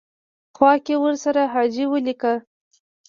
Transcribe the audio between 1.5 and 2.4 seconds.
حاجي ولیکه.